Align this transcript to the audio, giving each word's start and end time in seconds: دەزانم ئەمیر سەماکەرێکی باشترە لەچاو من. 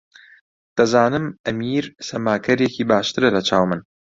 دەزانم 0.77 1.25
ئەمیر 1.45 1.85
سەماکەرێکی 2.07 2.87
باشترە 2.89 3.27
لەچاو 3.35 3.65
من. 3.69 3.79